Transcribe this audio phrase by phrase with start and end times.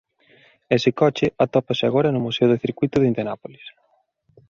[0.75, 3.65] Ese coche atópase agora no museo do circuíto de Indianápolis.